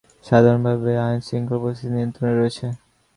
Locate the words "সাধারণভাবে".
0.25-0.91